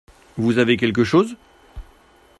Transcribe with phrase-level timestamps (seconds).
[0.35, 1.35] Vous avez quelque chose?